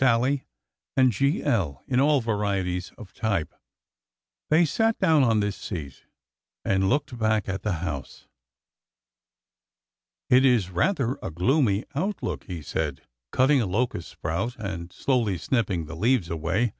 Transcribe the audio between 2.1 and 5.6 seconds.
varieties of type. They sat down on this